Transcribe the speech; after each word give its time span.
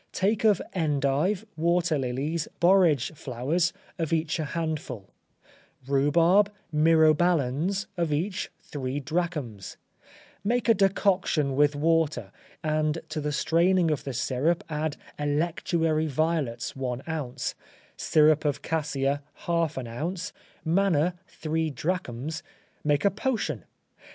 Take 0.13 0.43
of 0.43 0.59
endive, 0.73 1.45
water 1.55 1.95
lilies, 1.99 2.47
borage 2.59 3.13
flowers, 3.13 3.71
of 3.99 4.11
each 4.11 4.39
a 4.39 4.45
handful; 4.45 5.11
rhubarb, 5.87 6.51
mirobalans, 6.73 7.85
of 7.97 8.11
each 8.11 8.49
three 8.63 8.99
drachms; 8.99 9.77
make 10.43 10.67
a 10.67 10.73
decoction 10.73 11.55
with 11.55 11.75
water, 11.75 12.31
and 12.63 12.97
to 13.09 13.21
the 13.21 13.31
straining 13.31 13.91
of 13.91 14.03
the 14.03 14.13
syrup 14.13 14.63
add 14.69 14.97
electuary 15.19 16.07
violets 16.07 16.75
one 16.75 17.03
ounce, 17.07 17.53
syrup 17.95 18.43
of 18.43 18.63
cassia 18.63 19.21
half 19.45 19.77
an 19.77 19.85
ounce, 19.85 20.33
manna 20.65 21.13
three 21.27 21.69
drachms; 21.69 22.41
make 22.83 23.05
a 23.05 23.11
potion. 23.11 23.65